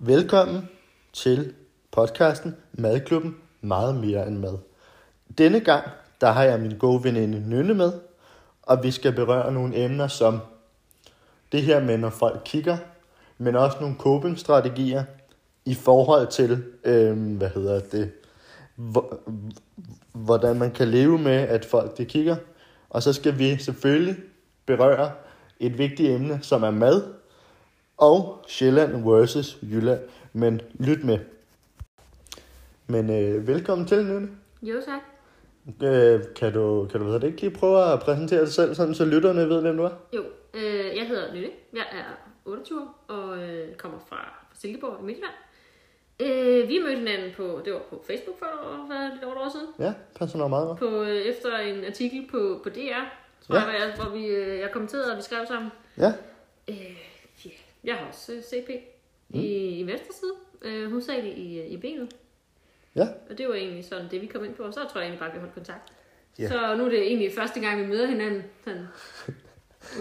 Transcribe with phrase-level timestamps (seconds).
[0.00, 0.68] Velkommen
[1.12, 1.54] til
[1.92, 4.58] podcasten Madklubben Meget mere end mad.
[5.38, 5.84] Denne gang,
[6.20, 7.92] der har jeg min gode veninde Nynne med,
[8.62, 10.38] og vi skal berøre nogle emner som
[11.52, 12.76] det her med, når folk kigger,
[13.38, 15.04] men også nogle coping-strategier
[15.64, 18.12] i forhold til, øh, hvad hedder det,
[20.12, 22.36] hvordan man kan leve med, at folk det kigger.
[22.90, 24.16] Og så skal vi selvfølgelig
[24.66, 25.10] berøre
[25.60, 27.17] et vigtigt emne, som er mad,
[27.98, 30.00] og Sjælland versus Jylland.
[30.32, 31.18] Men lyt med.
[32.86, 34.28] Men øh, velkommen til, Nynne.
[34.62, 35.00] Jo, tak.
[35.82, 39.48] Øh, kan du, kan du ikke lige prøve at præsentere dig selv, sådan, så lytterne
[39.48, 39.90] ved, hvem du er?
[40.12, 40.24] Jo,
[40.54, 41.48] øh, jeg hedder Nynne.
[41.72, 42.04] Jeg er
[42.44, 45.34] 28 år og øh, kommer fra, Silkeborg i Midtjylland.
[46.20, 49.48] Øh, vi mødte hinanden på, det var på Facebook for hvad, lidt over et år
[49.52, 49.66] siden.
[49.78, 50.78] Ja, passer nok meget godt.
[50.78, 53.02] På, øh, efter en artikel på, på DR,
[53.46, 53.60] tror Ja.
[53.60, 53.66] ja.
[53.86, 55.70] jeg, hvor vi, øh, jeg kommenterede, og vi skrev sammen.
[55.98, 56.12] Ja,
[56.68, 56.76] Øh,
[57.44, 57.50] ja.
[57.88, 58.70] Jeg har også øh, CP
[59.28, 59.40] mm.
[59.40, 60.32] i, i venstre side.
[60.62, 62.08] Øh, hovedsageligt i, i benet.
[62.96, 64.62] ja, Og det var egentlig sådan det, vi kom ind på.
[64.62, 65.92] Og så tror jeg egentlig bare, vi holdt kontakt.
[66.38, 66.48] Ja.
[66.48, 68.42] Så nu er det egentlig første gang, vi møder hinanden.
[68.64, 68.86] Sådan.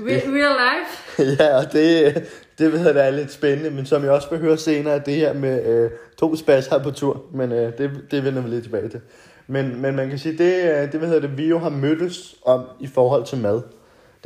[0.08, 1.24] Re- real life.
[1.44, 2.14] ja, og det,
[2.58, 5.16] det ved jeg, der er lidt spændende, men som jeg også vil høre senere, det
[5.16, 8.64] her med øh, to spas her på tur, men øh, det, det vender vi lidt
[8.64, 9.02] tilbage til.
[9.48, 12.36] Men, men man kan sige, det, øh, det hvad hedder det, vi jo har mødtes
[12.46, 13.62] om i forhold til mad.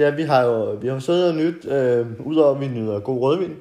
[0.02, 2.68] Det er, at vi har jo vi har siddet og nyt, øh, udover at vi
[2.68, 3.56] nyder god rødvin,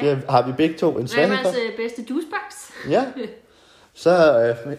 [0.00, 1.48] det har vi begge to en svaghed for.
[1.48, 2.70] Øh, bedste juicebox.
[2.90, 3.04] Ja,
[4.04, 4.76] så øh,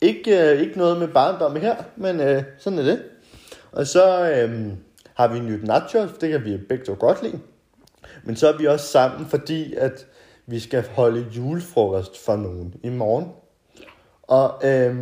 [0.00, 3.02] ikke, øh, ikke noget med barndom her, men øh, sådan er det.
[3.72, 4.66] Og så øh,
[5.14, 7.40] har vi nyt nachos, det kan vi begge to godt lide.
[8.24, 10.06] Men så er vi også sammen, fordi at
[10.46, 13.26] vi skal holde julefrokost for nogen i morgen.
[14.22, 14.96] Og øh,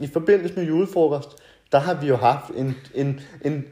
[0.00, 1.36] i forbindelse med julefrokost,
[1.72, 3.64] der har vi jo haft en, en, en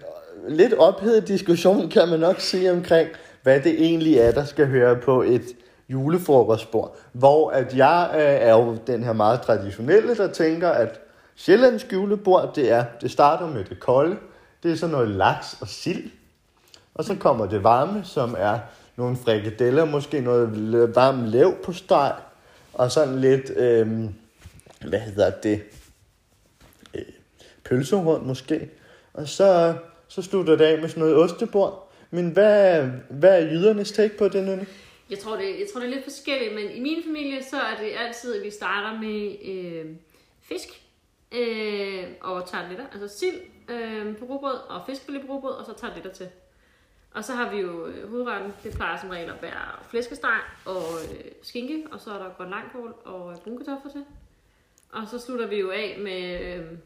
[0.48, 3.08] lidt ophedet diskussion, kan man nok sige, omkring,
[3.42, 5.44] hvad det egentlig er, der skal høre på et
[5.88, 6.96] julefrokostbord.
[7.12, 11.00] Hvor at jeg øh, er jo den her meget traditionelle, der tænker, at
[11.36, 14.16] Sjællands julebord, det er, det starter med det kolde.
[14.62, 16.10] Det er sådan noget laks og sild.
[16.94, 18.58] Og så kommer det varme, som er
[18.96, 22.12] nogle frikadeller, måske noget varm lev på steg,
[22.74, 24.04] og sådan lidt, øh,
[24.88, 25.62] hvad hedder det,
[26.94, 27.02] øh,
[27.64, 28.70] pølsehorn måske.
[29.14, 29.74] Og så,
[30.08, 31.92] så slutter det af med sådan noget ostebord.
[32.10, 34.66] Men hvad, hvad er jydernes take på det, Nynne?
[35.10, 37.76] Jeg tror, det, jeg tror, det er lidt forskelligt, men i min familie, så er
[37.80, 39.86] det altid, at vi starter med øh,
[40.40, 40.68] fisk
[41.32, 42.84] øh, og tarteletter.
[42.92, 46.28] Altså sild øh, på rugbrød og fisk på rugbrød, og så tarteletter til.
[47.14, 50.82] Og så har vi jo øh, hovedretten, det plejer som regel at være flæskesteg og
[51.04, 54.04] øh, skinke, og så er der grøn langkål og øh, kartofler til.
[54.92, 56.78] Og så slutter vi jo af med øh,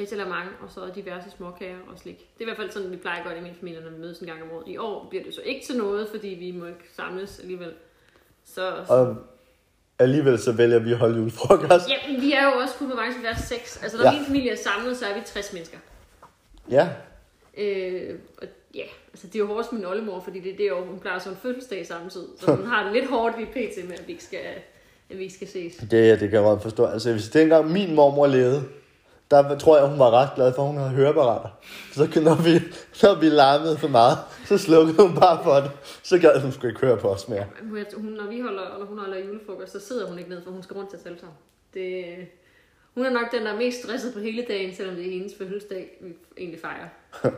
[0.00, 2.18] ritalamang og så diverse småkager og slik.
[2.18, 4.18] Det er i hvert fald sådan, vi plejer det i min familie, når vi mødes
[4.18, 4.64] en gang om året.
[4.68, 7.72] I år bliver det så ikke til noget, fordi vi må ikke samles alligevel.
[8.44, 9.16] Så, Og
[9.98, 11.88] alligevel så vælger vi at holde julefrokost.
[11.90, 13.82] ja, men vi er jo også kun på at være seks.
[13.82, 14.12] Altså når Ja.
[14.12, 15.78] min familie er samlet, så er vi 60 mennesker.
[16.70, 16.88] Ja,
[17.58, 20.72] Øh, og ja, altså det er jo hårdest med min oldemor, fordi det er det
[20.72, 22.26] år, hun plejer sådan en fødselsdag samtidig.
[22.40, 23.88] Så hun har det lidt hårdt lige pt.
[23.88, 24.38] med, at vi ikke skal,
[25.10, 25.76] at vi ikke skal ses.
[25.76, 26.84] det, ja, det kan jeg godt forstå.
[26.84, 28.64] Altså, hvis dengang min mormor levede,
[29.30, 31.48] der tror jeg, hun var ret glad for, at hun havde høreapparater.
[31.92, 32.52] Så når vi,
[33.02, 35.70] når vi larmede for meget, så slukkede hun bare for det.
[36.02, 37.44] Så gad hun sgu ikke høre på os mere.
[37.96, 40.62] Hun, når, vi holder, når hun holder julefrokost, så sidder hun ikke ned, for hun
[40.62, 41.34] skal rundt til sammen.
[41.74, 42.04] Det,
[42.94, 45.32] hun er nok den, der er mest stresset på hele dagen, selvom det er hendes
[45.38, 46.88] fødselsdag, vi egentlig fejrer.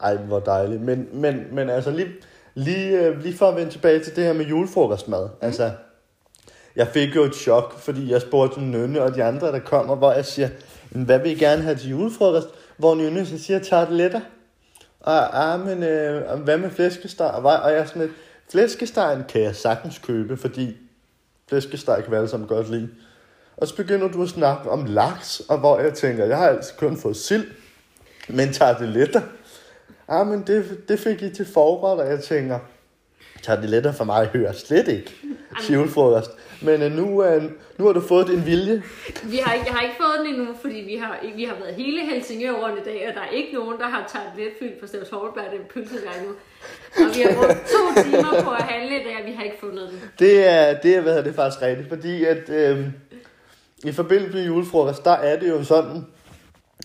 [0.00, 0.82] Ej, hvor dejligt.
[0.82, 2.08] Men, men, men altså, lige,
[2.54, 5.24] lige, øh, lige for at vende tilbage til det her med julefrokostmad.
[5.24, 5.30] Mm.
[5.40, 5.70] Altså,
[6.78, 10.12] jeg fik jo et chok, fordi jeg spurgte Nynne og de andre, der kommer, hvor
[10.12, 10.48] jeg siger,
[10.90, 12.48] "Men hvad vil I gerne have til julefrokost?
[12.76, 14.20] Hvor Nynne så siger, tarteletter.
[15.00, 17.26] Og, ah, men øh, hvad med flæskesteg?
[17.26, 18.12] Og, og jeg er sådan lidt,
[18.50, 20.76] flæskestegen kan jeg sagtens købe, fordi
[21.48, 22.88] flæskesteg kan vi alle sammen godt lide.
[23.56, 26.74] Og så begynder du at snakke om laks, og hvor jeg tænker, jeg har altså
[26.74, 27.46] kun fået sild,
[28.28, 29.20] men tarteletter.
[30.08, 32.58] Ah, men det, det fik I til forret, og jeg tænker,
[33.42, 35.14] tarteletter for mig hører slet ikke
[35.64, 36.30] til julefrokost.
[36.62, 37.42] Men øh, nu, øh,
[37.78, 38.82] nu har du fået din vilje.
[39.24, 41.74] Vi har, ikke- jeg har ikke fået den endnu, fordi vi har, vi har været
[41.74, 44.80] hele Helsingør rundt i dag, og der er ikke nogen, der har taget lidt fyldt
[44.80, 46.30] på Stavs Hårdberg, den pølsevej nu.
[47.04, 49.56] Og vi har brugt to timer på at handle i dag, og vi har ikke
[49.60, 50.00] fundet den.
[50.18, 52.86] Det er, det er, hvad det faktisk rigtigt, fordi at øh,
[53.84, 56.06] i forbindelse med julefrokost, der er det jo sådan,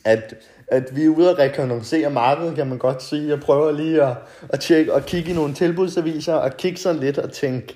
[0.06, 0.34] at,
[0.68, 3.30] at vi er ude og rekognoscere markedet, kan man godt sige.
[3.30, 4.18] Jeg prøver lige at,
[4.50, 7.76] at tjekke og kigge i nogle tilbudsaviser, og kigge sådan lidt og tænke,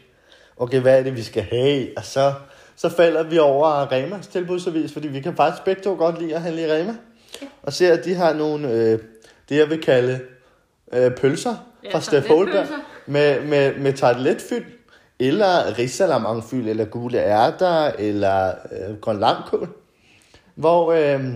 [0.57, 1.87] okay, hvad er det, vi skal have?
[1.97, 2.33] Og så,
[2.75, 6.41] så falder vi over Remas tilbudsavis, fordi vi kan faktisk begge to godt lide at
[6.41, 6.95] handle i Rema.
[7.63, 8.99] Og ser, at de har nogle, øh,
[9.49, 10.19] det jeg vil kalde
[10.93, 12.65] øh, pølser Ja, fra Steff Holberg
[13.05, 14.65] med, med, med tarteletfyld
[15.19, 19.69] eller risalamangfyld, eller gule ærter, eller øh, grønlandkål.
[20.55, 21.33] Hvor, øh,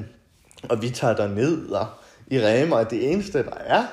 [0.70, 1.88] og vi tager der ned og
[2.28, 3.84] i Rema, og det eneste, der er,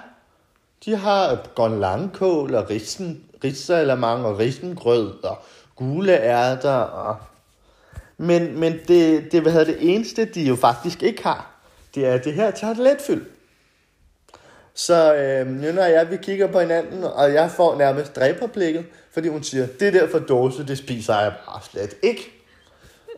[0.85, 5.39] de har grønlandkål og risen, risalamang og risengrød og
[5.77, 6.71] gule ærter.
[6.71, 7.17] Og...
[8.17, 11.51] Men, men det, det, hvad hedder det eneste, de jo faktisk ikke har,
[11.95, 13.27] det er det her tarteletfyld.
[14.75, 19.29] Så øh, nu når jeg, vi kigger på hinanden, og jeg får nærmest dræberblikket, fordi
[19.29, 22.38] hun siger, det der for dåse, det spiser jeg bare slet ikke.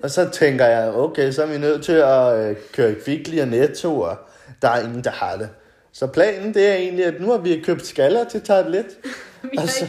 [0.03, 3.49] Og så tænker jeg, okay, så er vi nødt til at øh, køre Kvickly og
[3.49, 4.17] Netto, og
[4.63, 5.49] der er ingen, der har det.
[5.93, 8.87] Så planen det er egentlig, at nu har vi købt skaller til tartelet.
[9.43, 9.87] Vi Altså.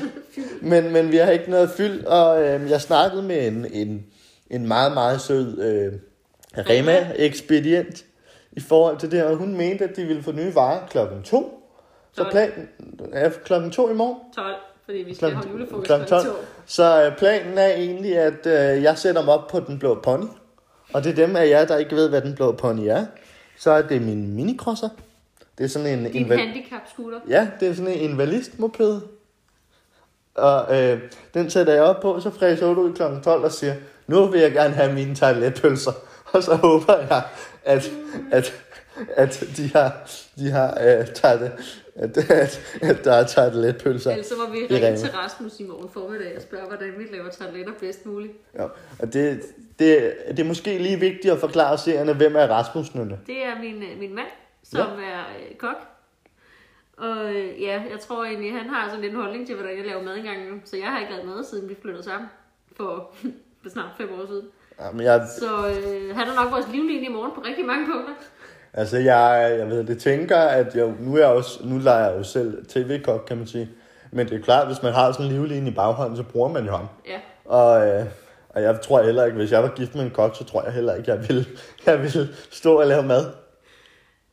[0.61, 4.05] Men, men vi har ikke noget fyld, og øh, jeg snakkede med en, en,
[4.49, 5.93] en meget, meget sød øh,
[6.69, 8.05] Rema-ekspedient
[8.51, 11.23] i forhold til det, her, og hun mente, at de ville få nye varer klokken
[11.23, 11.67] to.
[12.13, 12.31] Så Tolv.
[12.31, 12.69] planen
[13.13, 14.17] er klokken to i morgen.
[14.35, 14.55] 12,
[14.91, 16.23] fordi vi skal Klokken- holde julefrokost klokken 12.
[16.25, 16.35] 12.
[16.65, 20.25] Så øh, planen er egentlig, at øh, jeg sætter mig op på den blå pony.
[20.93, 23.05] Og det er dem af jer, der ikke ved, hvad den blå pony er.
[23.57, 24.89] Så er det min minicrosser.
[25.57, 26.11] Det er sådan en...
[26.11, 27.19] Din inval- handicap-scooter.
[27.29, 29.01] Ja, det er sådan en invalidmoped.
[30.35, 30.99] Og øh,
[31.33, 33.01] den sætter jeg op på, så fræser jeg ud kl.
[33.23, 33.73] 12 og siger,
[34.07, 35.91] nu vil jeg gerne have mine tarteletpølser.
[36.33, 37.23] Og så håber jeg,
[37.63, 37.91] at,
[38.31, 38.53] at,
[39.15, 41.51] at de har, de har øh, tarte,
[41.95, 44.11] at, at, at der er tarteletpølser.
[44.11, 47.29] Ellers så må vi ringe til Rasmus i morgen formiddag og spørge, hvordan vi laver
[47.29, 48.33] tarteletter bedst muligt.
[48.55, 48.63] Ja,
[48.99, 49.41] og det,
[49.79, 53.19] det, det er måske lige vigtigt at forklare seerne, hvem er Rasmus Nynne.
[53.27, 54.27] Det er min, øh, min mand,
[54.63, 55.05] som ja.
[55.05, 55.77] er øh, kok.
[56.97, 60.03] Og øh, ja, jeg tror egentlig, han har sådan en holdning til, hvordan jeg laver
[60.03, 60.49] mad engang.
[60.49, 60.55] nu.
[60.65, 62.29] Så jeg har ikke lavet mad, siden vi flyttede sammen
[62.77, 63.13] for,
[63.61, 64.47] for snart fem år siden.
[64.79, 67.85] Ja, men jeg, Så øh, han er nok vores livlinje i morgen på rigtig mange
[67.85, 68.13] punkter.
[68.73, 72.17] Altså jeg, jeg ved det, tænker, at jeg, nu, er jeg også, nu leger jeg
[72.17, 73.69] jo selv tv-kok, kan man sige.
[74.11, 76.65] Men det er klart, hvis man har sådan en livlinje i baghånden, så bruger man
[76.65, 76.87] jo ham.
[77.07, 78.05] Ja, Og, øh,
[78.49, 80.73] og jeg tror heller ikke, hvis jeg var gift med en kok, så tror jeg
[80.73, 81.45] heller ikke, jeg ville,
[81.85, 83.25] jeg ville stå og lave mad.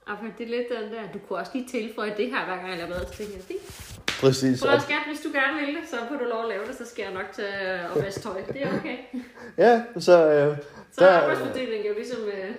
[0.06, 2.68] og det er lidt den der, du kunne også lige tilføje det her, hver gang
[2.68, 3.06] jeg laver mad.
[3.06, 3.98] Så tænker jeg, fint.
[4.20, 4.62] Præcis.
[4.62, 6.74] Prøv at skat, hvis du gerne vil det, så får du lov at lave det,
[6.76, 8.40] så skal jeg nok tage og vaske tøj.
[8.52, 8.96] Det er okay.
[9.64, 10.56] ja, så, øh,
[10.92, 12.20] Så er arbejdsfordelingen jo ligesom...
[12.26, 12.50] Øh,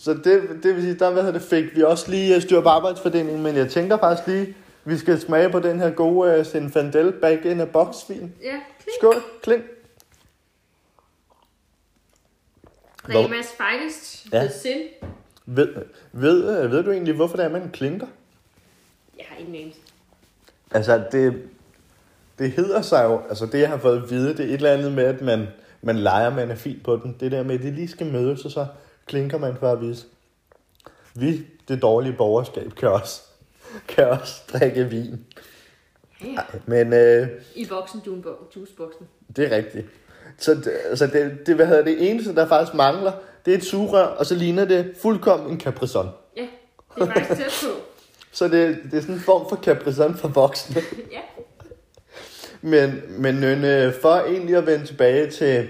[0.00, 2.68] så det, det vil sige, der hvad det, fik vi også lige øh, styr på
[2.68, 4.54] arbejdsfordelingen, men jeg tænker faktisk lige,
[4.84, 8.34] vi skal smage på den her gode uh, Zinfandel back in a box vin.
[8.42, 8.96] ja, klink.
[9.00, 9.62] Skål, klink.
[13.06, 14.38] Hvor- Remas finest, Ja.
[14.38, 14.44] ja.
[14.46, 14.82] the sin.
[15.46, 15.68] Ved,
[16.12, 18.06] ved, øh, ved du egentlig, hvorfor det er, man klinker?
[19.18, 19.80] Jeg har ingen anelse.
[20.70, 21.42] Altså, det,
[22.38, 24.70] det hedder sig jo, altså det jeg har fået at vide, det er et eller
[24.72, 25.46] andet med, at man,
[25.82, 27.16] man leger, man er fint på den.
[27.20, 28.66] Det der med, at de lige skal mødes, og så
[29.08, 30.06] klinker man for at vise.
[31.14, 33.22] Vi, det dårlige borgerskab, kan også,
[33.88, 35.24] kan også drikke vin.
[36.24, 38.02] Ja, men øh, I voksen
[38.56, 39.06] juiceboksen.
[39.36, 39.86] det er rigtigt.
[40.38, 43.12] Så altså det, det, hvad hedder det eneste, der faktisk mangler,
[43.44, 46.06] det er et sugerør, og så ligner det fuldkommen en Capri Sun.
[46.36, 46.46] Ja,
[46.94, 47.74] det er faktisk tæt på.
[48.32, 50.76] Så det, det er sådan en form for Capri Sun for voksne.
[51.12, 51.20] Ja,
[52.60, 55.68] Men, men øh, for egentlig at vende tilbage til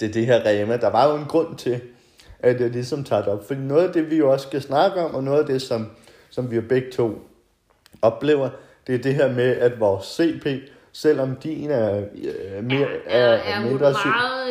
[0.00, 1.80] det, det her Rema, der var jo en grund til,
[2.40, 3.46] at jeg ligesom tager det op.
[3.46, 5.90] Fordi noget af det, vi jo også skal snakke om, og noget af det, som,
[6.30, 7.18] som vi jo begge to
[8.02, 8.48] oplever,
[8.86, 10.46] det er det her med, at vores CP,
[10.92, 14.08] selvom din er øh, mere, er, er, er syg.
[14.08, 14.50] meget,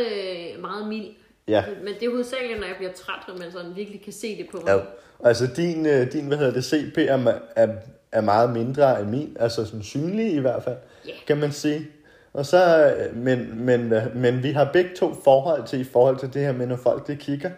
[0.56, 1.06] øh, meget mild.
[1.48, 4.38] Ja, Men det er hovedsageligt, når jeg bliver træt, at man sådan virkelig kan se
[4.38, 4.74] det på mig.
[4.76, 4.80] ja.
[5.28, 7.68] Altså din, øh, din, hvad hedder det, CP er, er,
[8.12, 10.76] er meget mindre end min, altså sådan synlig i hvert fald,
[11.08, 11.12] Ja.
[11.28, 11.88] kan man sige.
[12.34, 16.34] Og så, øh, men, men, men vi har begge to forhold til, i forhold til
[16.34, 17.50] det her med, når folk det kigger.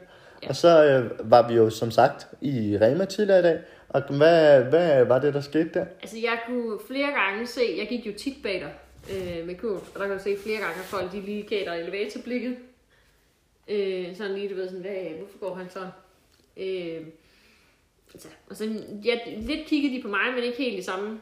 [0.43, 0.49] Ja.
[0.49, 4.63] Og så øh, var vi jo som sagt i Rema tidligere i dag, og hvad,
[4.63, 5.85] hvad var det, der skete der?
[6.01, 8.73] Altså, jeg kunne flere gange se, jeg gik jo tit bag dig
[9.15, 11.65] øh, med kurs, og der kan du se flere gange, at folk de lige gav
[11.65, 12.57] dig elevatorblikket.
[13.67, 15.89] Øh, sådan lige, du ved, sådan, hvad, hvorfor går han sådan?
[16.57, 17.07] Øh,
[18.13, 21.19] altså, og så, ja, lidt kiggede de på mig, men ikke helt i samme,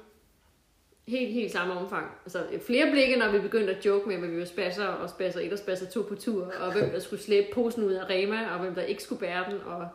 [1.07, 2.05] helt, helt samme omfang.
[2.25, 5.39] Altså, flere blikke, når vi begyndte at joke med, hvad vi var spasser og spasser
[5.39, 8.37] et og spasser to på tur, og hvem der skulle slæbe posen ud af Rema,
[8.53, 9.87] og hvem der ikke skulle bære den, og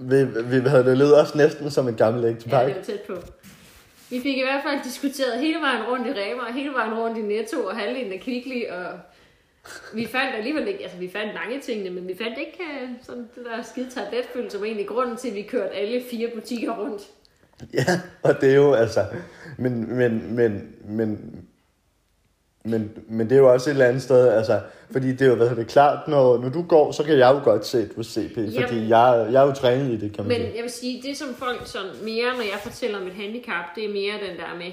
[0.00, 2.64] Vi, vi hvad hedder det lød også næsten som et gammelt Ja, ægtepar.
[2.64, 3.14] det var tæt på.
[4.10, 7.18] Vi fik i hvert fald diskuteret hele vejen rundt i Rema, og hele vejen rundt
[7.18, 8.86] i Netto, og halvdelen af Kvickly, og
[9.94, 13.28] vi fandt alligevel ikke, altså vi fandt mange tingene, men vi fandt ikke øh, sådan
[13.34, 17.02] det der skide tabletfyld, som egentlig grunden til, at vi kørte alle fire butikker rundt.
[17.74, 19.06] Ja, og det er jo altså,
[19.58, 21.40] men, men, men, men,
[22.64, 25.34] men, men det er jo også et eller andet sted, altså, fordi det er jo,
[25.34, 28.04] hvad det, klart, når, når du går, så kan jeg jo godt se, du er
[28.04, 28.68] CP, Jamen.
[28.68, 30.54] fordi jeg, jeg er jo trænet i det, kan man Men sige.
[30.54, 33.84] jeg vil sige, det som folk sådan mere, når jeg fortæller om et handicap, det
[33.84, 34.72] er mere den der med,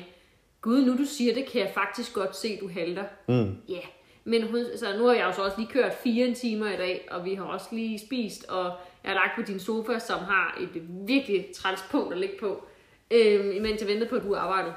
[0.61, 3.03] gud, nu du siger det, kan jeg faktisk godt se, du halter.
[3.27, 3.55] Mm.
[3.69, 3.85] Ja,
[4.23, 7.07] men hun, altså, nu har jeg jo så også lige kørt fire timer i dag,
[7.11, 8.65] og vi har også lige spist, og
[9.03, 10.69] jeg har lagt på din sofa, som har et
[11.07, 12.63] virkelig træls punkt at ligge på,
[13.11, 14.73] øh, imens jeg ventede på, at du arbejdede.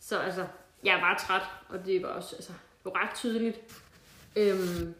[0.00, 0.46] Så altså,
[0.84, 3.60] jeg er bare træt, og det var også altså, det var ret tydeligt.
[4.36, 4.94] Øhm,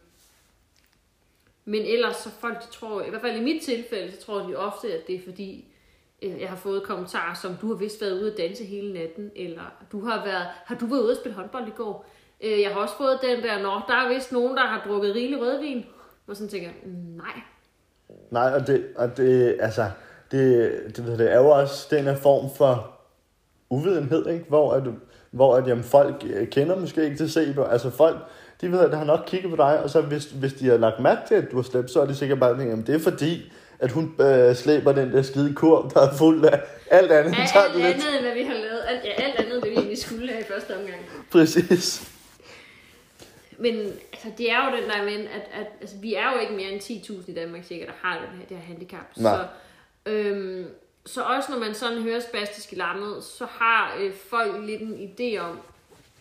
[1.65, 4.55] men ellers så folk, de tror, i hvert fald i mit tilfælde, så tror de
[4.55, 5.65] ofte, at det er fordi,
[6.21, 9.31] øh, jeg har fået kommentarer som, du har vist været ude at danse hele natten,
[9.35, 12.09] eller du har været, har du været ude at spille håndbold i går?
[12.43, 15.15] Øh, jeg har også fået den der, når der er vist nogen, der har drukket
[15.15, 15.85] rigelig rødvin.
[16.27, 17.41] Og sådan tænker jeg, "Mm, nej.
[18.31, 19.85] Nej, og det, og det, altså,
[20.31, 22.91] det, det, ved det er jo også den her form for
[23.69, 24.45] uvidenhed, ikke?
[24.47, 24.83] hvor, at,
[25.31, 27.63] hvor at, jamen, folk øh, kender måske ikke til Sebo.
[27.63, 28.17] Altså folk,
[28.61, 30.77] de ved, at de har nok kigget på dig, og så hvis, hvis de har
[30.77, 32.99] lagt mærke til, at du har slæbt, så er det sikkert bare, at det er
[32.99, 36.61] fordi, at hun øh, slæber den der skide kur, der er fuld af
[36.91, 37.35] alt andet.
[37.53, 37.93] Tager alt det lidt.
[37.93, 38.81] andet, end hvad vi har lavet.
[38.87, 40.99] Alt, ja, alt andet, hvad vi egentlig skulle have i første omgang.
[41.31, 42.14] Præcis.
[43.57, 43.75] Men
[44.13, 46.69] altså, det er jo den der med, at, at altså, vi er jo ikke mere
[46.69, 49.17] end 10.000 i Danmark cirka, der har den her, det her handicap.
[49.17, 49.37] Nej.
[49.37, 49.47] Så,
[50.11, 50.67] øhm,
[51.05, 55.39] så også når man sådan hører spastiske lammet, så har øh, folk lidt en idé
[55.39, 55.59] om,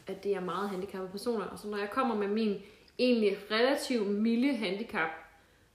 [0.07, 1.45] at det er meget handicappede personer.
[1.45, 2.62] Og så når jeg kommer med min
[2.99, 5.09] egentlig relativt milde handicap,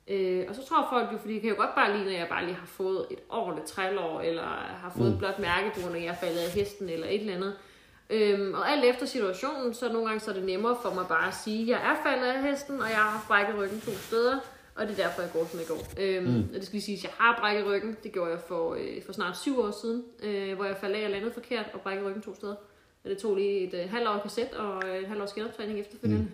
[0.07, 2.27] øh, og så tror folk jo, fordi det kan jo godt bare lide, når jeg
[2.29, 4.43] bare lige har fået et ordentligt trælår, eller
[4.81, 5.13] har fået mm.
[5.13, 7.55] et blot mærke på, når jeg er faldet af hesten, eller et eller andet.
[8.09, 11.27] Øhm, og alt efter situationen, så nogle gange så er det nemmere for mig bare
[11.27, 14.37] at sige, at jeg er faldet af hesten, og jeg har brækket ryggen to steder,
[14.75, 15.81] og det er derfor, jeg går, som jeg går.
[15.99, 16.49] Øhm, mm.
[16.49, 17.97] Og det skal lige sige, at jeg har brækket ryggen.
[18.03, 21.05] Det gjorde jeg for, øh, for snart syv år siden, øh, hvor jeg faldt af
[21.05, 22.55] og landede forkert og brækkede ryggen to steder.
[23.03, 26.23] Og det tog lige et øh, halvt år kasset og et halvt års genoptræning efterfølgende.
[26.23, 26.29] Mm.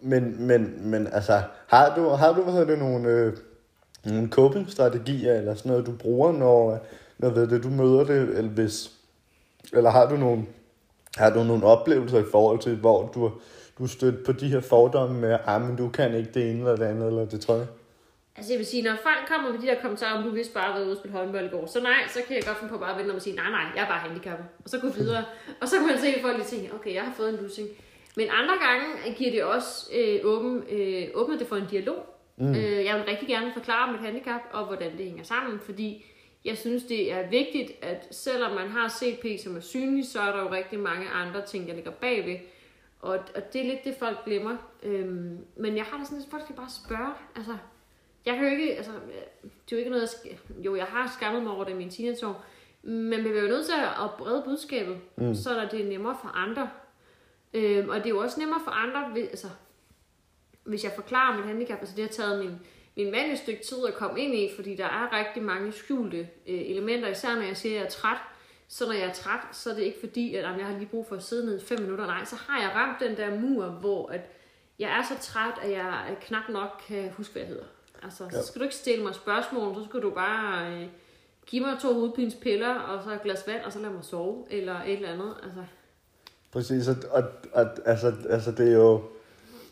[0.00, 3.36] Men, men, men altså, har du, har du hvad hedder det, nogle, øh,
[4.04, 6.86] nogle coping-strategier, eller sådan noget, du bruger, når,
[7.18, 8.99] når ved det, du møder det, eller hvis,
[9.72, 10.46] eller har du nogle,
[11.16, 13.32] har du nogle oplevelser i forhold til, hvor du,
[13.78, 16.58] du er stødt på de her fordomme med, ah, men du kan ikke det ene
[16.58, 17.66] eller det andet, eller det tredje?
[18.36, 20.74] Altså jeg vil sige, når folk kommer med de der kommentarer, om du vidste bare
[20.74, 22.78] været ude og spille håndbold i går, så nej, så kan jeg godt finde på
[22.78, 24.46] bare at vente om at sige, nej, nej, jeg er bare handicappet.
[24.64, 25.24] Og så gå videre.
[25.60, 27.68] og så kan man se, at folk lige tænker, okay, jeg har fået en lussing.
[28.16, 32.00] Men andre gange giver det også øh, åben, øh, åbner det for en dialog.
[32.36, 32.54] Mm.
[32.54, 36.04] Øh, jeg vil rigtig gerne forklare mit handicap og hvordan det hænger sammen, fordi
[36.44, 40.36] jeg synes, det er vigtigt, at selvom man har CP, som er synlig, så er
[40.36, 42.38] der jo rigtig mange andre ting, der ligger bagved.
[43.00, 44.56] Og, og det er lidt det, folk glemmer.
[44.82, 47.12] Øhm, men jeg har da sådan, at folk skal bare spørge.
[47.36, 47.56] Altså,
[48.26, 48.92] jeg kan jo ikke, altså,
[49.42, 51.90] det er jo ikke noget, jeg jo, jeg har skammet mig over det i mine
[51.90, 52.44] teenageår,
[52.82, 55.34] men vi bliver jo nødt til at brede budskabet, mm.
[55.34, 56.70] så er det nemmere for andre.
[57.54, 59.48] Øhm, og det er jo også nemmere for andre, hvis, altså,
[60.64, 62.58] hvis jeg forklarer mit handicap, altså det har taget min,
[62.96, 66.18] min mand et stykke tid at komme ind i, fordi der er rigtig mange skjulte
[66.18, 68.18] øh, elementer, især når jeg siger, at jeg er træt.
[68.68, 70.88] Så når jeg er træt, så er det ikke fordi, at jamen, jeg har lige
[70.88, 72.06] brug for at sidde ned i fem minutter.
[72.06, 74.20] Nej, så har jeg ramt den der mur, hvor at
[74.78, 77.64] jeg er så træt, at jeg knap nok kan huske, hvad jeg hedder.
[78.02, 78.30] Altså, ja.
[78.30, 80.86] så skal du ikke stille mig spørgsmål, så skal du bare øh,
[81.46, 84.82] give mig to hovedpinspiller, og så et glas vand, og så lad mig sove, eller
[84.82, 85.34] et eller andet.
[85.42, 85.64] Altså.
[86.52, 89.02] Præcis, og, og, og altså, altså det er jo,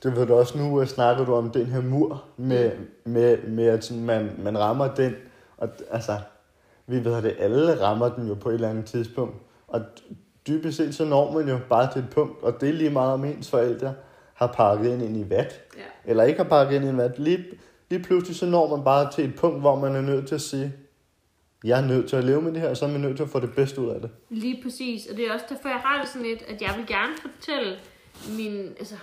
[0.02, 3.12] det ved du også nu, at snakker du om den her mur, med, mm.
[3.12, 5.14] med, med at sådan, man, man rammer den,
[5.56, 6.18] og altså,
[6.86, 9.34] vi ved at det, alle rammer den jo på et eller andet tidspunkt,
[9.68, 9.80] og
[10.48, 13.12] dybest set så når man jo bare til et punkt, og det er lige meget
[13.12, 13.94] om ens forældre
[14.34, 15.82] har pakket ind, ind i vat, Ja.
[16.10, 17.44] eller ikke har pakket ind i vat, lige,
[17.90, 20.40] lige pludselig så når man bare til et punkt, hvor man er nødt til at
[20.40, 20.72] sige,
[21.64, 23.24] jeg er nødt til at leve med det her, og så er man nødt til
[23.24, 24.10] at få det bedste ud af det.
[24.30, 26.86] Lige præcis, og det er også derfor, jeg har det sådan lidt, at jeg vil
[26.86, 27.76] gerne fortælle
[28.38, 28.94] min, altså,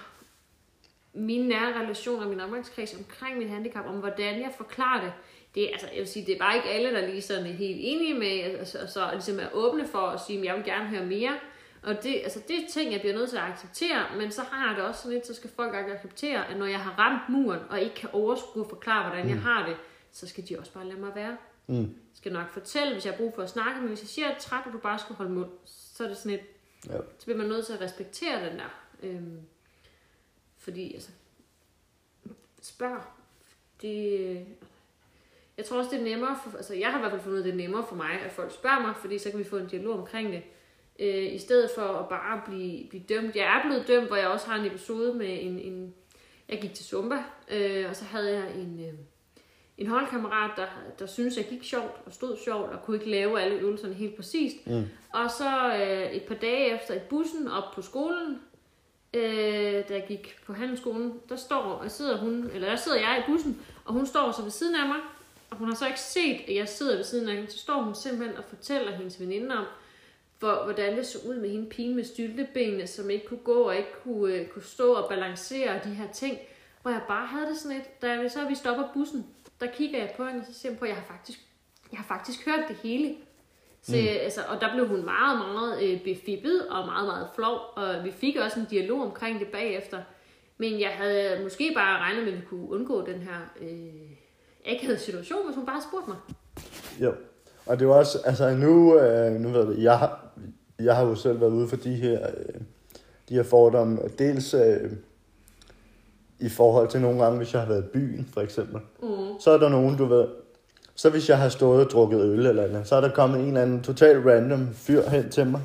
[1.16, 5.14] mine nære relationer, min omgangskreds omkring mit handicap, om hvordan jeg forklarer det.
[5.56, 7.52] Det, er- altså, jeg vil sige, det er bare ikke alle, der lige sådan er
[7.54, 8.28] helt enige med,
[8.60, 11.38] altså, så ligesom er åbne for at sige, at jeg vil gerne høre mere.
[11.84, 14.68] Og det, altså, det er ting, jeg bliver nødt til at acceptere, men så har
[14.68, 17.60] jeg det også sådan lidt, så skal folk acceptere, at når jeg har ramt muren,
[17.70, 19.76] og ikke kan overskue og forklare, hvordan jeg har det,
[20.12, 21.38] så skal de også bare lade mig være.
[21.68, 21.76] Mm.
[21.76, 24.26] Jeg skal nok fortælle, hvis jeg har brug for at snakke, men hvis jeg siger,
[24.26, 26.40] at jeg er træt, og du bare skal holde mund, så er det sådan et,
[26.90, 26.98] Ja.
[27.20, 28.70] så bliver man nødt til at respektere den der.
[29.04, 29.40] Øhm,
[30.66, 31.10] fordi, altså,
[32.62, 33.02] spørg.
[33.82, 34.46] Det,
[35.58, 37.46] jeg tror også, det er nemmere for, altså jeg har i hvert fald fundet, at
[37.46, 39.68] det er nemmere for mig, at folk spørger mig, fordi så kan vi få en
[39.68, 40.44] dialog omkring det.
[41.00, 43.36] Øh, I stedet for at bare blive, blive dømt.
[43.36, 45.94] Jeg er blevet dømt, hvor jeg også har en episode med en, en
[46.50, 48.94] jeg gik til Zumba, øh, og så havde jeg en, øh,
[49.78, 50.68] en holdkammerat, der,
[51.00, 54.16] der syntes, jeg gik sjovt og stod sjovt og kunne ikke lave alle øvelserne helt
[54.16, 54.68] præcist.
[54.68, 54.84] Mm.
[55.14, 58.40] Og så øh, et par dage efter i bussen op på skolen,
[59.16, 63.24] øh, da jeg gik på handelsskolen, der står og sidder hun, eller der sidder jeg
[63.28, 64.98] i bussen, og hun står så ved siden af mig,
[65.50, 67.82] og hun har så ikke set, at jeg sidder ved siden af hende, så står
[67.82, 69.66] hun simpelthen og fortæller hendes veninde om,
[70.40, 73.76] for, hvordan det så ud med hende pigen med styltebenene, som ikke kunne gå og
[73.76, 76.38] ikke kunne, øh, kunne stå og balancere de her ting.
[76.82, 79.26] Hvor jeg bare havde det sådan lidt, da vi, så vi stopper bussen,
[79.60, 81.40] der kigger jeg på hende, og så siger jeg på, at jeg har faktisk,
[81.92, 83.16] jeg har faktisk hørt det hele.
[83.86, 84.08] Så, mm.
[84.22, 88.12] altså, og der blev hun meget, meget øh, befippet og meget, meget flov, og vi
[88.12, 89.98] fik også en dialog omkring det bagefter.
[90.58, 94.12] Men jeg havde måske bare regnet med, at vi kunne undgå den her øh,
[94.66, 96.18] akavede situation, hvis hun bare spurgte mig.
[97.02, 97.14] Jo,
[97.66, 100.28] og det var også, altså nu, øh, nu ved jeg, jeg har,
[100.80, 102.62] jeg har jo selv været ude for de her, øh,
[103.30, 104.92] de her fordomme, dels øh,
[106.40, 108.82] i forhold til nogle gange, hvis jeg har været i byen, for eksempel.
[109.02, 109.40] Mm.
[109.40, 110.28] Så er der nogen, du ved,
[110.96, 113.48] så hvis jeg har stået og drukket øl eller andet, så er der kommet en
[113.48, 115.62] eller anden total random fyr hen til mig.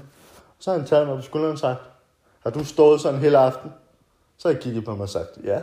[0.58, 1.80] Så har han taget mig på skulderen og sagt,
[2.40, 3.70] har du stået sådan hele aften?
[4.37, 5.60] Så har jeg kigget på mig og sagt, ja.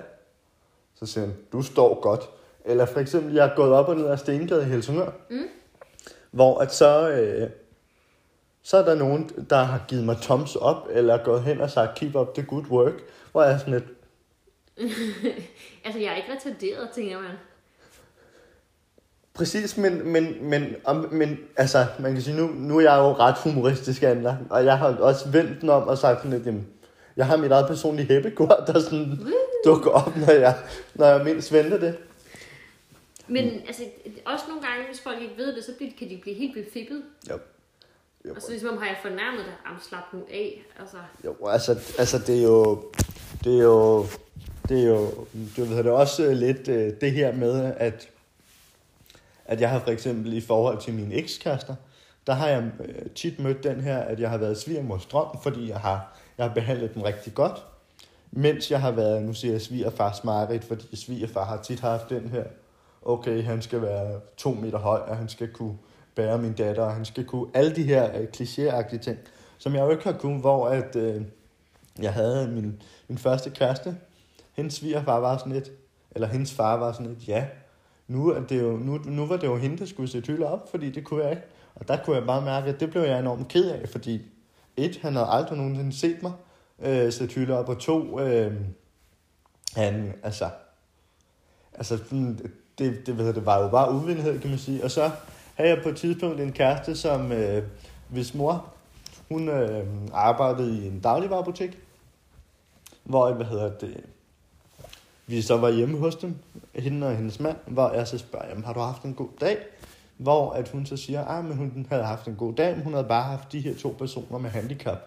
[0.95, 2.29] Så siger han, du står godt.
[2.65, 5.11] Eller for eksempel, jeg er gået op og ned ad Stengade i Helsingør.
[5.29, 5.47] Mm.
[6.31, 7.49] Hvor at så, øh,
[8.63, 11.95] så er der nogen, der har givet mig thumbs up, eller gået hen og sagt,
[11.95, 12.93] keep up the good work.
[13.31, 13.85] Hvor jeg er sådan lidt,
[15.85, 17.31] altså, jeg er ikke retarderet, tænker man.
[19.37, 23.13] Præcis, men, men, men, om, men altså, man kan sige, nu, nu er jeg jo
[23.13, 26.67] ret humoristisk anlagt, og jeg har også vendt den om og sagt sådan lidt, jamen,
[27.17, 29.19] jeg har mit eget personlige hæppekort, der sådan
[29.65, 30.57] dukker op, når jeg,
[30.95, 31.97] når jeg mindst venter det.
[33.27, 33.83] Men altså,
[34.25, 37.01] også nogle gange, hvis folk ikke ved det, så bliver, kan de blive helt befippet.
[37.29, 37.39] Jo.
[38.25, 40.65] Jo, Og så ligesom har jeg fornærmet dig, am slap nu af.
[40.79, 42.83] Altså, jo altså, altså det er jo,
[43.43, 44.05] det er jo,
[44.69, 45.09] det er jo,
[45.57, 48.09] du ved det er også lidt øh, det her med, at,
[49.47, 51.75] at jeg har for eksempel i forhold til mine ekskærester,
[52.27, 55.69] der har jeg øh, tit mødt den her, at jeg har været svigermors drøm, fordi
[55.69, 57.65] jeg har, jeg har behandlet dem rigtig godt.
[58.31, 62.29] Mens jeg har været, nu siger jeg svigerfars mareridt, fordi svigerfar har tit haft den
[62.29, 62.43] her,
[63.05, 65.77] okay, han skal være to meter høj, og han skal kunne
[66.15, 69.17] bære min datter, og han skal kunne, alle de her øh, klichéagtige ting,
[69.57, 71.21] som jeg jo ikke har kunnet, hvor at, øh,
[71.99, 73.97] jeg havde min, min første kæreste,
[74.53, 75.71] hendes svigerfar var sådan lidt,
[76.11, 77.45] eller hendes far var sådan lidt, ja,
[78.07, 80.71] nu, er det jo, nu, nu var det jo hende, der skulle sætte hylder op,
[80.71, 81.43] fordi det kunne jeg ikke.
[81.75, 84.21] Og der kunne jeg bare mærke, at det blev jeg enormt ked af, fordi
[84.77, 86.31] et, han havde aldrig nogensinde set mig
[86.79, 88.53] øh, sætte hylder op, og to, øh,
[89.75, 90.49] han, altså,
[91.73, 91.97] altså,
[92.77, 94.83] det, det, ved jeg, det var jo bare uvidenhed, kan man sige.
[94.83, 95.11] Og så
[95.55, 97.63] havde jeg på et tidspunkt en kæreste, som, øh,
[98.09, 98.73] hvis mor,
[99.29, 101.77] hun øh, arbejdede i en dagligvarerbutik,
[103.03, 104.05] hvor, hvad hedder det,
[105.27, 106.35] vi så var hjemme hos dem,
[106.75, 109.57] hende og hendes mand, hvor jeg så spørger, jamen, har du haft en god dag?
[110.17, 112.93] Hvor at hun så siger, at men hun havde haft en god dag, men hun
[112.93, 114.99] havde bare haft de her to personer med handicap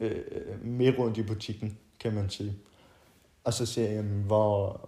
[0.00, 0.16] øh,
[0.62, 2.54] med rundt i butikken, kan man sige.
[3.44, 4.80] Og så siger jeg, jamen, hvor,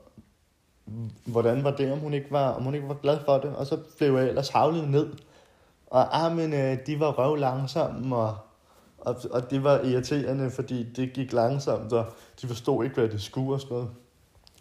[1.25, 3.57] hvordan var det, om hun ikke var, om hun ikke var glad for det?
[3.57, 5.13] Og så blev jeg ellers havlet ned.
[5.87, 8.37] Og ah, men, øh, de var røv langsomme, og,
[8.99, 12.07] og, og det var irriterende, fordi det gik langsomt, og
[12.43, 13.91] de forstod ikke, hvad det skulle og sådan noget.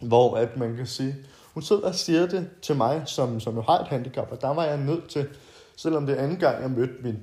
[0.07, 1.15] Hvor at man kan sige,
[1.53, 4.53] hun sidder og siger det til mig, som, som jo har et handicap, og der
[4.53, 5.27] var jeg nødt til,
[5.75, 7.19] selvom det er anden gang, jeg mødte min,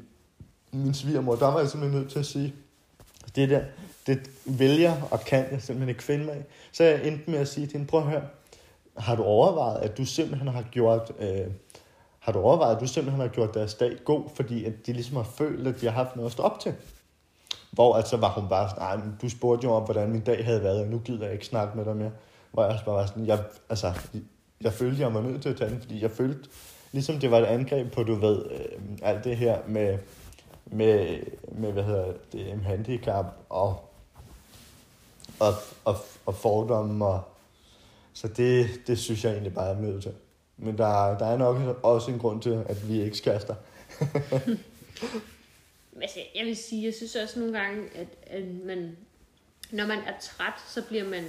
[0.73, 2.55] min svigermor, der var jeg simpelthen nødt til at sige,
[3.37, 3.63] det der,
[4.07, 6.45] det vælger og kan jeg simpelthen ikke finde mig af.
[6.73, 8.23] Så jeg endte med at sige til hende, prøv at høre,
[8.97, 11.47] har du overvejet, at du simpelthen har gjort, øh,
[12.19, 15.17] har du overvejet, at du simpelthen har gjort deres dag god, fordi at de ligesom
[15.17, 16.75] har følt, at de har haft noget at stå op til?
[17.71, 20.63] Hvor altså var hun bare sådan, nej, du spurgte jo om, hvordan min dag havde
[20.63, 22.11] været, og nu gider jeg ikke snakke med dig mere.
[22.53, 23.93] Hvor jeg også bare var sådan, jeg, altså,
[24.61, 26.49] jeg følte, jeg var nødt til at tage den, fordi jeg følte,
[26.93, 29.99] ligesom det var et angreb på, du ved, øh, alt det her med,
[30.67, 31.21] med,
[31.53, 33.91] med hvad hedder det, handicap og,
[35.39, 37.07] og, og, og fordomme.
[37.07, 37.23] Og,
[38.13, 40.13] så det, det synes jeg egentlig bare er nødt til.
[40.57, 43.55] Men der, der er nok også en grund til, at vi ikke skaster.
[46.03, 48.97] altså, jeg vil sige, jeg synes også nogle gange, at, at man,
[49.71, 51.25] når man er træt, så bliver man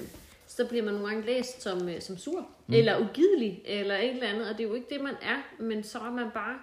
[0.55, 2.73] så bliver man nogle gange læst som, øh, som sur, mm.
[2.73, 5.83] eller ugidelig, eller et eller andet, og det er jo ikke det, man er, men
[5.83, 6.55] så er man bare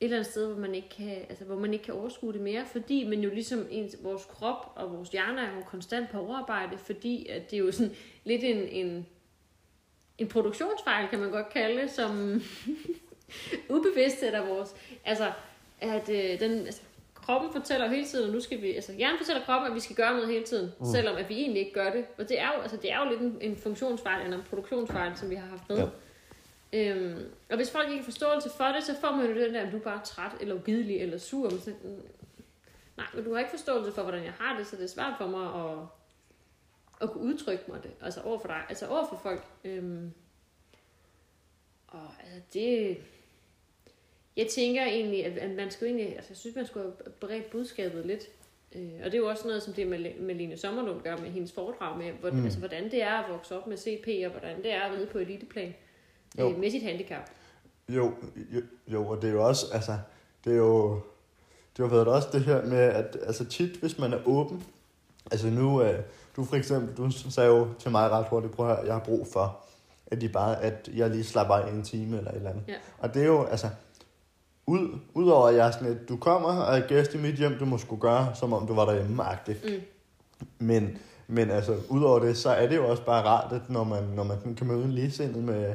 [0.00, 2.40] et eller andet sted, hvor man ikke kan, altså, hvor man ikke kan overskue det
[2.40, 6.18] mere, fordi man jo ligesom, ens, vores krop og vores hjerne er jo konstant på
[6.18, 7.92] overarbejde, fordi at det er jo sådan
[8.24, 9.06] lidt en, en,
[10.18, 12.42] en produktionsfejl, kan man godt kalde som
[13.74, 15.32] ubevidst sætter vores, altså,
[15.80, 16.82] at øh, den, altså,
[17.22, 19.96] kroppen fortæller hele tiden, og nu skal vi, altså hjernen fortæller kroppen, at vi skal
[19.96, 20.86] gøre noget hele tiden, mm.
[20.86, 22.04] selvom at vi egentlig ikke gør det.
[22.18, 25.16] Og det er jo, altså, det er jo lidt en, en funktionsfejl, eller en produktionsfejl,
[25.16, 25.78] som vi har haft med.
[25.78, 25.86] Ja.
[26.74, 29.60] Øhm, og hvis folk ikke har forståelse for det, så får man jo den der,
[29.60, 31.50] at du er bare træt, eller ugidelig, eller sur.
[31.50, 32.02] Men så, mm,
[32.96, 35.14] nej, men du har ikke forståelse for, hvordan jeg har det, så det er svært
[35.18, 35.78] for mig at,
[37.00, 39.46] at kunne udtrykke mig det, altså over for dig, altså over for folk.
[39.64, 40.12] Øhm,
[41.88, 42.98] og altså det,
[44.36, 47.50] jeg tænker egentlig, at, man skal jo egentlig, altså jeg synes, man skulle have bredt
[47.50, 48.28] budskabet lidt.
[48.74, 50.00] Øh, og det er jo også noget, som det
[50.36, 52.44] Line Sommerlund gør med hendes foredrag med, hvor, mm.
[52.44, 55.06] altså, hvordan det er at vokse op med CP, og hvordan det er at ride
[55.06, 55.74] på eliteplan
[56.38, 57.30] øh, med sit handicap.
[57.88, 59.98] Jo, jo, jo, og det er jo også, altså,
[60.44, 61.00] det er jo,
[61.76, 64.64] det har været også det her med, at altså tit, hvis man er åben,
[65.30, 66.00] altså nu, øh,
[66.36, 69.04] du for eksempel, du sagde jo til mig ret hurtigt, prøv at høre, jeg har
[69.04, 69.64] brug for,
[70.06, 72.64] at, de bare, at jeg lige slapper af en time eller et eller andet.
[72.68, 72.74] Ja.
[72.98, 73.68] Og det er jo, altså,
[74.66, 77.52] ud, udover at jeg er sådan lidt, du kommer og er gæst i mit hjem,
[77.58, 79.70] du må skulle gøre, som om du var derhjemme -agtigt.
[79.74, 79.80] Mm.
[80.58, 84.04] Men, men altså, udover det, så er det jo også bare rart, at når man,
[84.04, 85.74] når man kan møde en ligesindet med,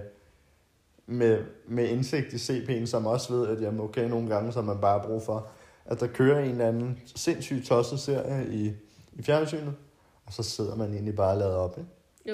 [1.08, 4.66] med, med indsigt i CP'en, som også ved, at jamen, okay, nogle gange så har
[4.66, 5.48] man bare brug for,
[5.86, 8.72] at der kører en eller anden sindssygt tosset serie i,
[9.14, 9.74] i fjernsynet,
[10.26, 11.90] og så sidder man egentlig bare og lader op, ikke?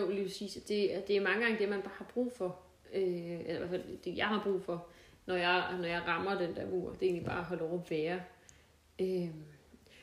[0.05, 0.57] Jo, lige præcis.
[0.67, 2.55] Det, er- det er mange gange det, man bare har brug for.
[2.93, 4.85] Øh, eller i hvert fald det, jeg har brug for,
[5.25, 6.89] når jeg, når jeg rammer den der mur.
[6.89, 8.21] Det er egentlig bare at holde over at være.
[9.01, 9.29] Øh,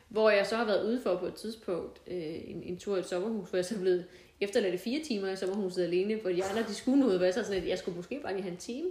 [0.09, 3.00] hvor jeg så har været ude for på et tidspunkt øh, en, en tur i
[3.00, 4.02] et sommerhus, hvor jeg så blev
[4.40, 7.35] efterladt i fire timer i sommerhuset alene, hvor de andre de skulle noget, hvor jeg
[7.35, 8.88] så sådan, at jeg skulle måske bare lige have en time.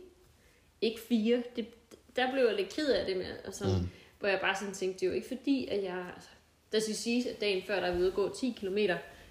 [0.82, 1.44] Ikke fire.
[1.56, 1.66] Det,
[2.16, 3.90] der blev jeg lidt ked af det med, og sådan, mm.
[4.20, 6.06] hvor jeg bare sådan tænkte, det er jo ikke fordi, at jeg...
[6.16, 6.30] Altså,
[6.72, 8.78] der skal siges, at dagen før, der var ude at gå 10 km,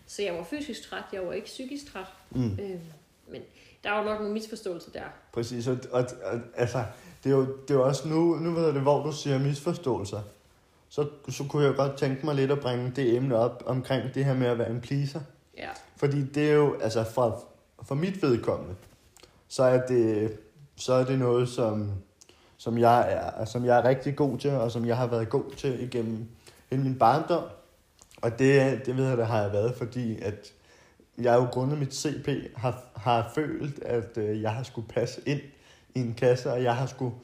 [0.06, 2.06] så jeg var fysisk træt, jeg var ikke psykisk træt.
[2.30, 2.52] Mm.
[2.52, 2.80] Øh,
[3.28, 3.42] men
[3.84, 5.02] der var nok nogle misforståelser der.
[5.32, 6.84] Præcis, og, og, og altså,
[7.24, 10.20] det er, jo, det er jo også nu, nu ved det, hvor du siger misforståelser.
[10.88, 14.24] Så, så kunne jeg godt tænke mig lidt at bringe det emne op omkring det
[14.24, 15.20] her med at være en pleaser.
[15.58, 15.68] Ja.
[15.96, 17.44] Fordi det er jo, altså for,
[17.82, 18.74] for mit vedkommende,
[19.48, 20.36] så er det,
[20.76, 21.92] så er det noget, som,
[22.56, 25.50] som, jeg er, som jeg er rigtig god til, og som jeg har været god
[25.56, 26.26] til igennem
[26.70, 27.44] hele min barndom.
[28.22, 30.52] Og det, det ved jeg, det har jeg været, fordi at
[31.18, 35.40] jeg jo grundet mit CP har, har følt, at øh, jeg har skulle passe ind
[35.94, 37.14] i en kasse, og jeg har skulle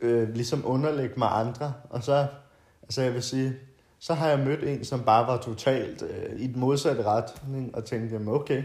[0.00, 1.72] øh, ligesom underlægge mig andre.
[1.90, 2.26] Og så,
[2.82, 3.56] altså jeg vil sige,
[3.98, 7.84] så har jeg mødt en, som bare var totalt øh, i den modsatte retning, og
[7.84, 8.62] tænkte, jamen okay,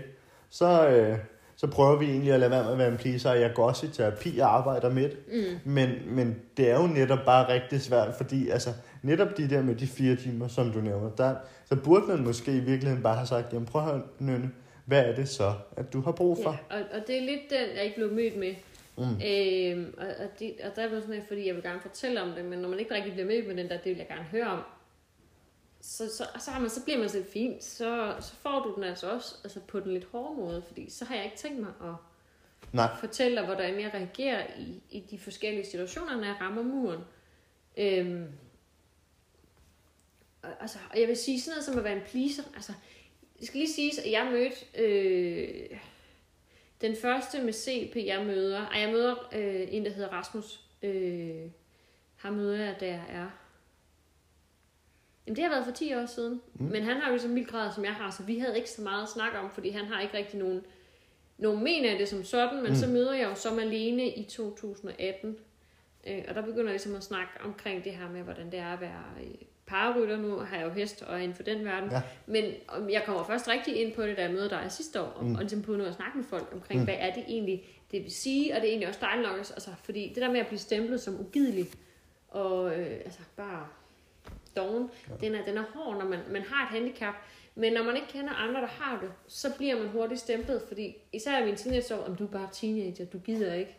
[0.49, 1.17] så, øh,
[1.55, 3.67] så prøver vi egentlig at lade være med at være en pleaser, og jeg går
[3.67, 5.17] også i terapi og arbejder med det.
[5.27, 5.71] Mm.
[5.71, 8.69] Men, men det er jo netop bare rigtig svært, fordi altså,
[9.01, 12.51] netop de der med de fire timer, som du nævner, der, så burde man måske
[12.51, 14.51] i virkeligheden bare have sagt, jamen prøv at høre, Nynne,
[14.85, 16.59] hvad er det så, at du har brug for?
[16.71, 18.55] Ja, og, og det er lidt den, jeg ikke blev mødt med.
[18.97, 19.03] Mm.
[19.03, 22.31] Øhm, og, og, det, og der er sådan lidt, fordi jeg vil gerne fortælle om
[22.31, 24.23] det, men når man ikke rigtig bliver mødt med den der, det vil jeg gerne
[24.31, 24.59] høre om.
[25.85, 28.75] Så, så, så, har man, så bliver man sådan lidt fint, så, så får du
[28.75, 31.59] den altså også altså på den lidt hårde måde, fordi så har jeg ikke tænkt
[31.59, 31.95] mig at
[32.73, 37.01] Nej, fortælle dig, hvordan jeg reagerer i, i de forskellige situationer, når jeg rammer muren.
[37.77, 38.27] Øhm,
[40.41, 42.43] og, altså, og jeg vil sige sådan noget som at være en pleaser.
[42.55, 42.73] Altså,
[43.39, 45.79] det skal lige siges, at jeg mødte øh,
[46.81, 48.65] den første med CP, jeg møder.
[48.65, 50.61] Og jeg møder øh, en, der hedder Rasmus.
[50.81, 51.49] Øh,
[52.15, 53.44] ham møder jeg, da jeg er...
[55.27, 56.41] Jamen, det har været for 10 år siden.
[56.53, 56.65] Mm.
[56.65, 58.81] Men han har jo så mild grad, som jeg har, så vi havde ikke så
[58.81, 60.61] meget at snakke om, fordi han har ikke rigtig nogen
[61.37, 62.75] nogen mener af det som sådan, men mm.
[62.75, 65.37] så møder jeg jo som alene i 2018.
[66.07, 68.73] Øh, og der begynder jeg ligesom at snakke omkring det her med, hvordan det er
[68.73, 69.27] at være øh,
[69.65, 70.17] pararytter.
[70.17, 71.91] Nu har jeg jo hest og er inden for den verden.
[71.91, 72.01] Ja.
[72.25, 75.05] Men om- jeg kommer først rigtig ind på det, da jeg møder dig sidste år,
[75.05, 75.35] og, Mm.
[75.35, 76.85] og ligesom på noget at snakke med folk omkring, Mm.
[76.85, 79.69] hvad er det egentlig, det vil sige, og det er egentlig også dejligt nok, altså,
[79.83, 81.65] fordi det der med at blive stemplet som ugidelig,
[82.27, 83.67] og øh, altså bare
[84.55, 85.25] doven, ja.
[85.25, 87.13] den, er, den er hård, når man, man har et handicap,
[87.55, 90.95] men når man ikke kender andre, der har det, så bliver man hurtigt stemplet, fordi
[91.13, 93.77] især i min teenageår, om du er bare teenager, du gider ikke.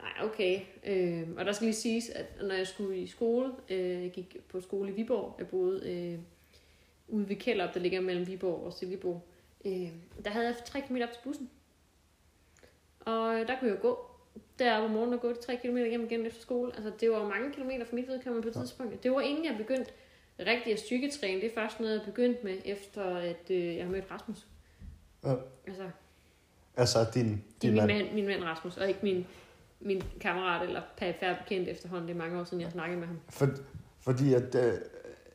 [0.00, 0.60] Nej, okay.
[0.86, 4.36] Øh, og der skal lige siges, at når jeg skulle i skole, øh, jeg gik
[4.48, 6.18] på skole i Viborg, jeg boede øh,
[7.08, 9.22] ude ved Kjellup, der ligger mellem Viborg og Silkeborg,
[9.64, 9.92] øh,
[10.24, 11.50] der havde jeg 3 km op til bussen.
[13.00, 14.09] Og der kunne jeg gå
[14.58, 16.72] deroppe om morgenen og gå de 3 km hjem igen efter skole.
[16.74, 19.02] Altså, det var mange kilometer for mit vedkommende på et tidspunkt.
[19.02, 19.90] Det var inden jeg begyndte
[20.46, 21.40] rigtig at styrketræne.
[21.40, 24.46] Det er først noget, jeg begyndte med, efter at øh, jeg har mødt Rasmus.
[25.24, 25.34] Ja.
[25.66, 25.90] Altså,
[26.76, 27.92] altså din, din min mand.
[27.92, 29.26] mand, min mand Rasmus, og ikke min,
[29.80, 32.08] min kammerat eller perifær bekendt efterhånden.
[32.08, 33.20] Det er mange år siden, jeg har snakket med ham.
[33.28, 33.48] For,
[34.00, 34.72] fordi at øh,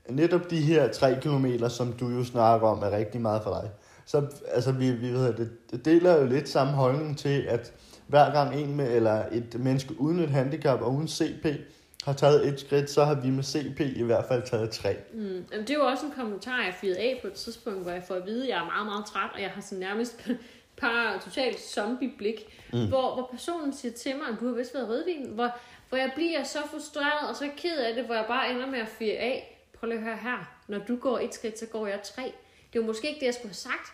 [0.10, 3.72] netop de her tre kilometer, som du jo snakker om, er rigtig meget for dig.
[4.06, 7.74] Så altså, vi, vi ved, det, det deler jo lidt samme holdning til, at
[8.08, 11.46] hver gang en med, eller et menneske uden et handicap og uden CP
[12.06, 14.98] har taget et skridt, så har vi med CP i hvert fald taget tre.
[15.14, 15.46] Mm.
[15.52, 18.16] Jamen, det jo også en kommentar, jeg fyrede af på et tidspunkt, hvor jeg får
[18.16, 20.30] at vide, at jeg er meget, meget træt, og jeg har sådan nærmest
[20.82, 22.88] par totalt zombie-blik, mm.
[22.88, 25.50] hvor, hvor personen siger til mig, at du har vist været rødvin, hvor,
[25.90, 28.80] hvor jeg bliver så frustreret og så ked af det, hvor jeg bare ender med
[28.80, 29.62] at fyre af.
[29.80, 30.58] Prøv lige at høre her.
[30.68, 32.24] Når du går et skridt, så går jeg tre.
[32.74, 33.94] Det er jo måske ikke det, jeg skulle have sagt,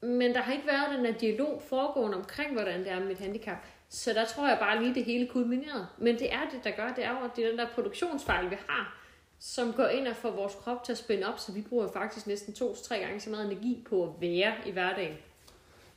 [0.00, 3.18] men der har ikke været den her dialog foregående omkring, hvordan det er med mit
[3.18, 3.56] handicap.
[3.88, 5.86] Så der tror jeg bare lige, det hele kulminerede.
[5.98, 6.92] Men det er det, der gør.
[6.96, 9.00] Det er jo det er den der produktionsfejl, vi har,
[9.38, 12.26] som går ind og får vores krop til at spænde op, så vi bruger faktisk
[12.26, 15.16] næsten to-tre gange så meget energi på at være i hverdagen.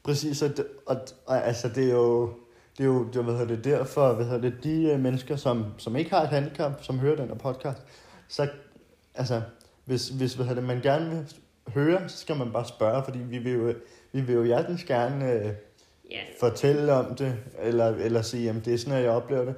[0.03, 2.33] Præcis, og, det, og, og altså det er jo,
[2.77, 5.65] det er jo det, hvad hedder det, derfor, hvad hedder det, de øh, mennesker, som,
[5.77, 7.81] som ikke har et handicap, som hører den her podcast,
[8.27, 8.49] så
[9.15, 9.41] altså,
[9.85, 11.33] hvis, hvis hvad hedder det, man gerne vil
[11.73, 13.73] høre, så skal man bare spørge, fordi vi vil jo,
[14.11, 15.51] vi vil jo hjertens gerne øh,
[16.11, 19.55] Ja, fortælle om det, eller, eller sige, at det er sådan, at jeg oplever det.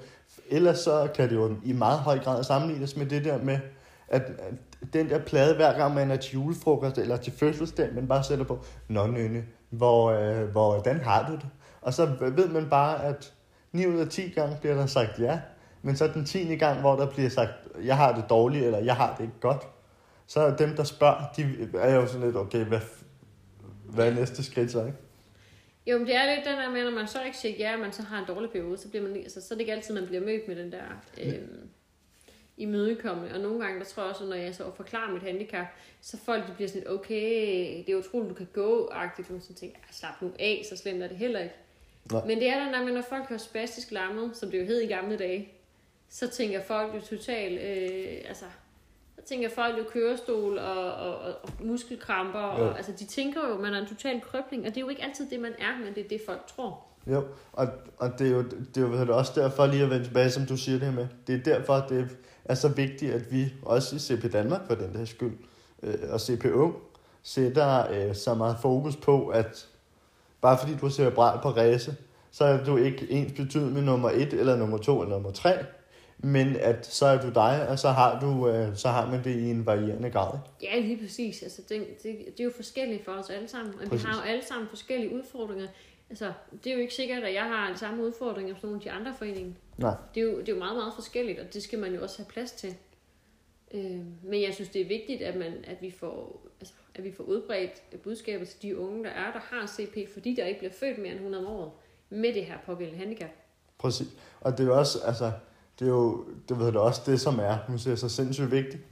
[0.50, 3.60] Ellers så kan det jo i meget høj grad sammenlignes med det der med,
[4.08, 4.54] at, at
[4.94, 8.46] den der plade, hver gang man er til julefrokost eller til fødselsdag, man bare sætter
[8.46, 11.48] på, Nå, Nynne, hvor, øh, hvordan har du det?
[11.82, 13.34] Og så ved man bare, at
[13.72, 15.40] 9 ud af 10 gange bliver der sagt ja,
[15.82, 16.56] men så den 10.
[16.56, 17.52] gang, hvor der bliver sagt,
[17.84, 19.68] jeg har det dårligt, eller jeg har det ikke godt,
[20.32, 22.80] så er dem, der spørger, de er jo sådan lidt, okay, hvad,
[23.86, 24.98] hvad er næste skridt så, ikke?
[25.88, 27.94] Jo, men det er lidt den der med, når man så ikke siger ja, man
[27.94, 30.06] så har en dårlig periode, så, bliver man, altså, så er det ikke altid, man
[30.06, 30.84] bliver mødt med den der
[31.22, 31.70] øhm,
[32.58, 33.34] imødekommende.
[33.34, 35.66] Og nogle gange, der tror jeg også, når jeg så forklarer mit handicap,
[36.02, 39.32] så folk de bliver sådan lidt, okay, det er utroligt, du kan gå-agtigt.
[39.32, 41.56] Og sådan tænker, "Ej, slap nu af, så slemt er det heller ikke.
[42.12, 42.26] Nej.
[42.26, 44.82] Men det er den der med, når folk har spastisk lammet, som det jo hed
[44.82, 45.52] i gamle dage,
[46.10, 48.46] så tænker folk jo totalt, øh, altså,
[49.22, 53.54] så tænker folk jo kørestol og, og, og, og muskelkramper, og, altså de tænker jo,
[53.54, 55.78] at man er en total krøbling, og det er jo ikke altid det, man er,
[55.86, 56.84] men det er det, folk tror.
[57.08, 60.06] Jo, og, og det er jo, det er jo det, også derfor lige at vende
[60.06, 61.08] tilbage, som du siger det her med.
[61.28, 64.94] Det er derfor, det er så vigtigt, at vi også i CP Danmark for den
[64.94, 65.38] der skyld,
[65.84, 66.72] øh, og CPO,
[67.24, 69.68] sætter øh, så meget fokus på, at
[70.42, 71.96] bare fordi du ser bræt på race,
[72.32, 75.54] så er du ikke ens betydende med nummer et, eller nummer to, eller nummer tre,
[76.24, 79.36] men at så er du dig, og så har, du, øh, så har man det
[79.36, 80.40] i en varierende grad.
[80.64, 81.44] Ja, lige præcis.
[81.44, 84.06] Altså, det, det, det er jo forskelligt for os alle sammen, og Præcis.
[84.06, 85.68] vi har jo alle sammen forskellige udfordringer.
[86.10, 88.84] Altså, det er jo ikke sikkert, at jeg har de samme udfordringer som nogle af
[88.84, 89.54] de andre foreninger.
[89.78, 92.02] Nej, Det er, jo, det er jo meget, meget forskelligt, og det skal man jo
[92.02, 92.76] også have plads til.
[93.74, 97.12] Øh, men jeg synes, det er vigtigt, at, man, at, vi får, altså, at vi
[97.12, 100.74] får udbredt budskabet til de unge, der er, der har CP, fordi der ikke bliver
[100.74, 101.72] født mere end 100 om året
[102.10, 103.30] med det her pågældende handicap.
[103.78, 104.08] Præcis.
[104.42, 105.32] Og det er jo også, altså,
[105.82, 108.84] det er jo, det ved du også, det som er, nu siger så sindssygt vigtigt.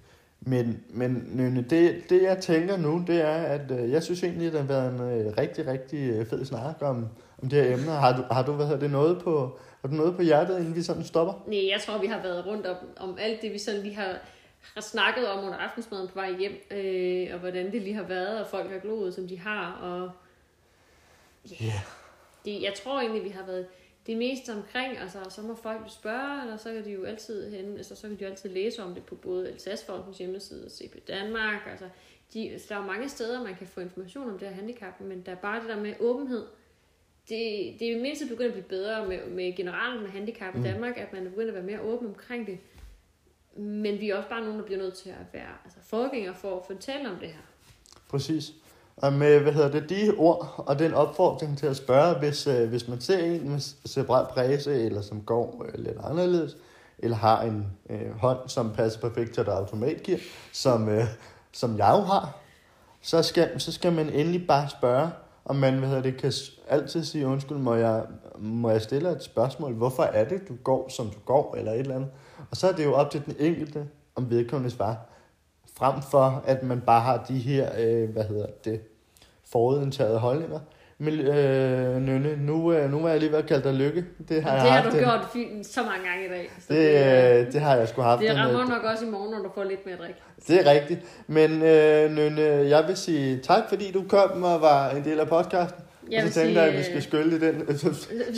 [0.42, 4.52] Men, men Nynne, det, det jeg tænker nu, det er, at øh, jeg synes egentlig,
[4.52, 7.08] det har været en øh, rigtig, rigtig øh, fed snak om,
[7.42, 7.92] om de her emner.
[7.92, 10.76] Har du, har du hvad hedder det, noget på, har du noget på hjertet, inden
[10.76, 11.34] vi sådan stopper?
[11.48, 14.18] Nej, jeg tror, vi har været rundt om, om alt det, vi sådan lige har,
[14.76, 18.42] har snakket om under aftensmaden på vej hjem, øh, og hvordan det lige har været,
[18.42, 20.12] og folk har gloet, som de har, og
[21.60, 21.66] Ja.
[21.66, 21.82] Yeah.
[22.46, 23.68] det, jeg tror egentlig, vi har været
[24.10, 27.78] det meste omkring, altså, så må folk spørge, eller så kan de jo altid hen,
[27.78, 31.08] altså, så kan de jo altid læse om det på både Alsace-fondens hjemmeside og CP
[31.08, 31.90] Danmark, altså,
[32.34, 35.02] de, så der er jo mange steder, man kan få information om det her handicap,
[35.02, 36.46] men der er bare det der med åbenhed,
[37.30, 40.58] det, det er jo mindst begyndt at blive bedre med, med generelt med handicap i
[40.58, 40.64] Mm.
[40.64, 42.60] Danmark, at man er begyndt at være mere åben omkring det.
[43.58, 46.60] Men vi er også bare nogen, der bliver nødt til at være altså, forgængere for
[46.60, 47.42] at fortælle om det her.
[48.10, 48.54] Præcis.
[49.02, 52.70] Og med, hvad hedder det, de ord og den opfordring til at spørge, hvis, øh,
[52.70, 56.58] hvis man ser en med cerebral præse, eller som går øh, lidt anderledes,
[57.00, 60.18] eller har en øh, hånd, som passer perfekt til et automatgear,
[60.54, 61.06] som, øh,
[61.52, 62.38] som jeg jo har,
[63.02, 65.10] så skal, så skal man endelig bare spørge,
[65.46, 66.34] om man hvad hedder det, kan
[66.68, 68.04] altid sige, undskyld, må jeg,
[68.40, 71.80] må jeg stille et spørgsmål, hvorfor er det, du går, som du går, eller et
[71.80, 72.10] eller andet.
[72.52, 74.96] Og så er det jo op til den enkelte, om vedkommende svarer
[75.80, 78.82] frem for at man bare har de her, øh, hvad hedder det,
[79.52, 80.60] forudindtaget holdninger.
[81.02, 84.06] Men øh, Nynne, nu, øh, nu er jeg lige ved at kalde dig lykke.
[84.30, 86.50] Det har det jeg har du en- gjort fy- så mange gange i dag.
[86.60, 88.22] Så Det, det, øh, det har jeg sgu haft.
[88.22, 90.16] det en, rammer øh, nok også i morgen, når du får lidt mere drik.
[90.48, 91.00] det er rigtigt.
[91.28, 95.28] Men øh, Nynne, jeg vil sige tak, fordi du kom og var en del af
[95.28, 95.82] podcasten.
[96.12, 97.68] Jeg og vil så tænkte jeg, at vi skal øh, skylle den.
[97.68, 97.78] Vi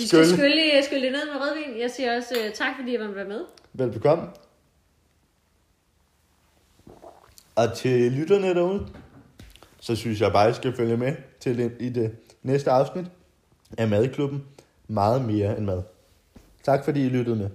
[0.07, 1.81] skal skylle, skylle det ned med rødvin.
[1.81, 3.41] Jeg siger også uh, tak, fordi jeg var med.
[3.73, 4.23] Velbekomme.
[7.55, 8.87] Og til lytterne derude,
[9.81, 13.05] så synes jeg bare, at I skal følge med til det, i det næste afsnit
[13.77, 14.43] af Madklubben.
[14.87, 15.83] Meget mere end mad.
[16.63, 17.49] Tak fordi I lyttede med.